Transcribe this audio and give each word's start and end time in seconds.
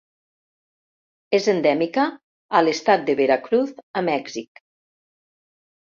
És 1.39 1.49
endèmica 1.53 2.07
a 2.61 2.65
l'Estat 2.65 3.07
de 3.11 3.19
Veracruz 3.23 3.79
a 4.03 4.07
Mèxic. 4.13 4.67